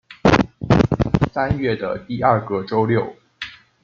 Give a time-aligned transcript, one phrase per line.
[1.31, 3.15] 三月的第二個週六